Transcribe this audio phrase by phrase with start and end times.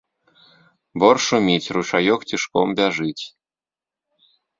[1.01, 3.23] Бор шуміць, ручаёк цішком бяжыць.